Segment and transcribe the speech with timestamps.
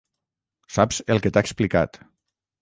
[0.77, 2.01] Saps el que t'ha explicat.